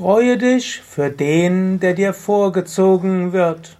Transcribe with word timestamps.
Freue 0.00 0.38
dich 0.38 0.80
für 0.80 1.10
den, 1.10 1.78
der 1.78 1.92
dir 1.92 2.14
vorgezogen 2.14 3.34
wird. 3.34 3.76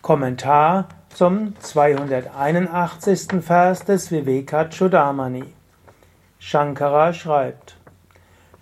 Kommentar 0.00 0.88
zum 1.10 1.52
281. 1.60 3.42
Vers 3.42 3.84
des 3.84 4.10
Vivekachudamani. 4.10 5.44
Shankara 6.38 7.12
schreibt, 7.12 7.76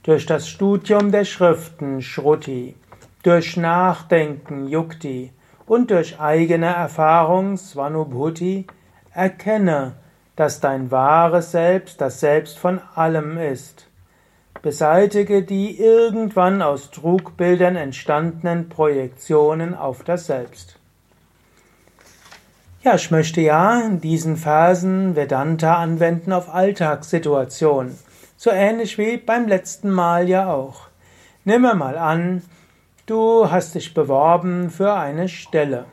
durch 0.02 0.26
das 0.26 0.48
Studium 0.48 1.12
der 1.12 1.24
Schriften 1.24 2.02
Shruti, 2.02 2.74
durch 3.22 3.56
Nachdenken 3.56 4.66
Yukti 4.66 5.32
und 5.66 5.92
durch 5.92 6.18
eigene 6.18 6.74
Erfahrung 6.74 7.58
Svanubhuti 7.58 8.66
erkenne, 9.12 9.92
dass 10.34 10.58
dein 10.58 10.90
wahres 10.90 11.52
Selbst 11.52 12.00
das 12.00 12.18
Selbst 12.18 12.58
von 12.58 12.80
allem 12.96 13.38
ist. 13.38 13.86
Beseitige 14.66 15.44
die 15.44 15.78
irgendwann 15.78 16.60
aus 16.60 16.90
Trugbildern 16.90 17.76
entstandenen 17.76 18.68
Projektionen 18.68 19.76
auf 19.76 20.02
das 20.02 20.26
Selbst. 20.26 20.80
Ja, 22.82 22.96
ich 22.96 23.12
möchte 23.12 23.40
ja 23.40 23.80
in 23.82 24.00
diesen 24.00 24.36
Versen 24.36 25.14
Vedanta 25.14 25.76
anwenden 25.76 26.32
auf 26.32 26.52
Alltagssituationen. 26.52 27.96
So 28.36 28.50
ähnlich 28.50 28.98
wie 28.98 29.18
beim 29.18 29.46
letzten 29.46 29.88
Mal 29.88 30.28
ja 30.28 30.52
auch. 30.52 30.88
Nimm 31.44 31.62
mal 31.62 31.96
an, 31.96 32.42
du 33.06 33.48
hast 33.48 33.76
dich 33.76 33.94
beworben 33.94 34.70
für 34.70 34.94
eine 34.94 35.28
Stelle. 35.28 35.84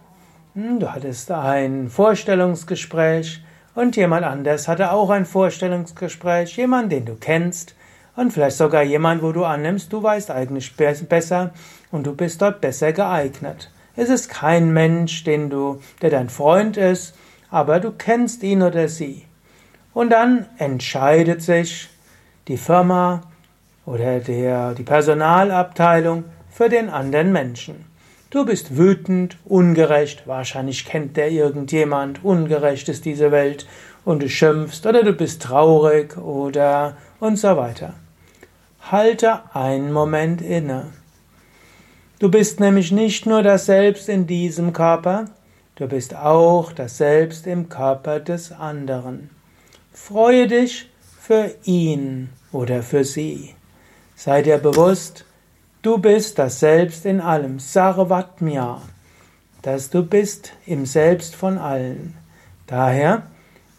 Hm, 0.55 0.79
du 0.79 0.91
hattest 0.91 1.29
ein 1.29 1.89
Vorstellungsgespräch 1.89 3.43
und 3.75 3.95
jemand 3.97 4.25
anders 4.25 4.67
hatte 4.67 4.91
auch 4.91 5.11
ein 5.11 5.27
Vorstellungsgespräch, 5.27 6.57
jemand, 6.57 6.91
den 6.91 7.05
du 7.05 7.13
kennst 7.13 7.75
und 8.15 8.31
vielleicht 8.31 8.57
sogar 8.57 8.83
jemand, 8.83 9.23
wo 9.23 9.31
du 9.31 9.43
annimmst, 9.43 9.91
du 9.91 10.01
weißt 10.01 10.31
eigentlich 10.31 10.75
besser 10.75 11.51
und 11.91 12.05
du 12.05 12.15
bist 12.15 12.41
dort 12.41 12.61
besser 12.61 12.93
geeignet. 12.93 13.71
Es 13.95 14.09
ist 14.09 14.29
kein 14.29 14.71
Mensch, 14.71 15.23
den 15.23 15.49
du, 15.49 15.81
der 16.01 16.09
dein 16.09 16.29
Freund 16.29 16.77
ist, 16.77 17.15
aber 17.49 17.79
du 17.79 17.91
kennst 17.91 18.43
ihn 18.43 18.61
oder 18.61 18.87
sie. 18.87 19.25
Und 19.93 20.09
dann 20.09 20.47
entscheidet 20.57 21.41
sich 21.41 21.89
die 22.47 22.57
Firma 22.57 23.21
oder 23.85 24.19
der, 24.19 24.73
die 24.73 24.83
Personalabteilung 24.83 26.25
für 26.49 26.69
den 26.69 26.89
anderen 26.89 27.31
Menschen. 27.31 27.85
Du 28.31 28.45
bist 28.45 28.77
wütend, 28.77 29.37
ungerecht, 29.45 30.27
wahrscheinlich 30.27 30.85
kennt 30.85 31.17
der 31.17 31.29
irgendjemand, 31.29 32.23
ungerecht 32.23 32.89
ist 32.89 33.05
diese 33.05 33.31
Welt 33.31 33.67
und 34.05 34.23
du 34.23 34.29
schimpfst 34.29 34.87
oder 34.87 35.03
du 35.03 35.13
bist 35.13 35.43
traurig 35.43 36.17
oder 36.17 36.97
und 37.19 37.37
so 37.37 37.55
weiter. 37.55 37.93
Halte 38.91 39.41
einen 39.55 39.91
Moment 39.91 40.41
inne. 40.41 40.93
Du 42.19 42.29
bist 42.29 42.59
nämlich 42.59 42.91
nicht 42.91 43.25
nur 43.25 43.43
das 43.43 43.65
Selbst 43.65 44.09
in 44.09 44.27
diesem 44.27 44.73
Körper, 44.73 45.25
du 45.75 45.87
bist 45.87 46.15
auch 46.15 46.71
das 46.71 46.97
Selbst 46.97 47.47
im 47.47 47.69
Körper 47.69 48.19
des 48.19 48.51
anderen. 48.51 49.29
Freue 49.91 50.47
dich 50.47 50.89
für 51.19 51.51
ihn 51.63 52.29
oder 52.51 52.83
für 52.83 53.03
sie. 53.03 53.55
Sei 54.15 54.41
dir 54.41 54.57
bewusst, 54.57 55.25
Du 55.83 55.97
bist 55.97 56.39
das 56.39 56.61
Selbst 56.61 57.05
in 57.05 57.19
allem, 57.19 57.59
Sarvatmya, 57.59 58.81
dass 59.63 59.89
du 59.89 60.01
bist 60.01 60.53
im 60.65 60.85
Selbst 60.85 61.35
von 61.35 61.57
allen. 61.57 62.15
Daher, 62.67 63.23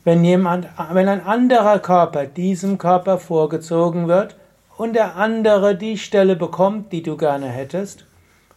wenn 0.05 0.23
jemand, 0.23 0.69
wenn 0.93 1.09
ein 1.09 1.25
anderer 1.25 1.79
Körper 1.79 2.27
diesem 2.27 2.77
Körper 2.77 3.17
vorgezogen 3.17 4.07
wird 4.07 4.37
und 4.77 4.95
der 4.95 5.17
andere 5.17 5.77
die 5.77 5.99
Stelle 5.99 6.37
bekommt, 6.37 6.93
die 6.93 7.03
du 7.03 7.17
gerne 7.17 7.49
hättest, 7.49 8.07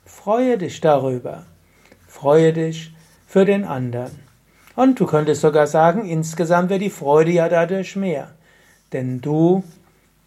freue 0.05 0.57
dich 0.57 0.81
darüber. 0.81 1.45
Freue 2.07 2.53
dich 2.53 2.93
für 3.27 3.45
den 3.45 3.63
anderen. 3.63 4.19
Und 4.75 4.99
du 4.99 5.05
könntest 5.05 5.41
sogar 5.41 5.67
sagen, 5.67 6.05
insgesamt 6.05 6.69
wird 6.69 6.81
die 6.81 6.89
Freude 6.89 7.31
ja 7.31 7.49
dadurch 7.49 7.95
mehr. 7.95 8.31
Denn 8.93 9.21
du 9.21 9.63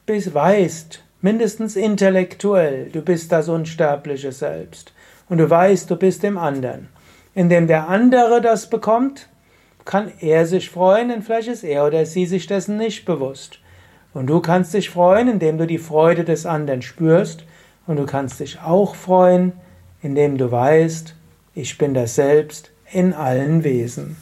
bist, 0.06 0.34
weißt, 0.34 1.02
mindestens 1.22 1.76
intellektuell, 1.76 2.90
du 2.90 3.02
bist 3.02 3.32
das 3.32 3.48
unsterbliche 3.48 4.32
Selbst. 4.32 4.92
Und 5.28 5.38
du 5.38 5.48
weißt, 5.48 5.90
du 5.90 5.96
bist 5.96 6.24
im 6.24 6.36
anderen. 6.36 6.88
Indem 7.34 7.66
der 7.66 7.88
andere 7.88 8.40
das 8.40 8.68
bekommt, 8.68 9.28
kann 9.84 10.12
er 10.20 10.46
sich 10.46 10.68
freuen, 10.68 11.08
denn 11.08 11.22
vielleicht 11.22 11.48
ist 11.48 11.64
er 11.64 11.86
oder 11.86 12.04
sie 12.04 12.26
sich 12.26 12.46
dessen 12.46 12.76
nicht 12.76 13.04
bewusst. 13.04 13.60
Und 14.12 14.26
du 14.26 14.40
kannst 14.40 14.74
dich 14.74 14.90
freuen, 14.90 15.28
indem 15.28 15.58
du 15.58 15.66
die 15.66 15.78
Freude 15.78 16.24
des 16.24 16.46
anderen 16.46 16.82
spürst. 16.82 17.44
Und 17.86 17.96
du 17.96 18.06
kannst 18.06 18.40
dich 18.40 18.60
auch 18.60 18.94
freuen, 18.94 19.52
indem 20.02 20.38
du 20.38 20.50
weißt, 20.50 21.14
ich 21.54 21.78
bin 21.78 21.94
das 21.94 22.14
Selbst 22.14 22.70
in 22.92 23.12
allen 23.12 23.64
Wesen. 23.64 24.16